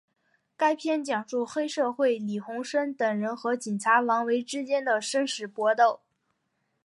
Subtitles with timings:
[0.57, 5.99] 该片讲述黑社会李鸿声等人和警察王维之间的生死搏斗。